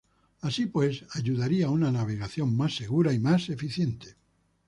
Así 0.41 0.65
pues, 0.65 1.05
ayudaría 1.11 1.67
a 1.67 1.69
una 1.69 1.91
navegación 1.91 2.57
más 2.57 2.75
segura 2.75 3.13
y 3.13 3.19
más 3.19 3.49
eficiente. 3.49 4.15